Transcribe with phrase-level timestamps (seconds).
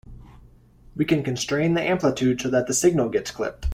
[0.95, 3.67] We can constrain the amplitude so that the signal gets clipped.